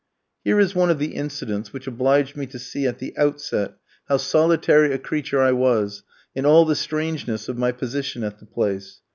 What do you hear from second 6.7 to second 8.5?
strangeness of my position at the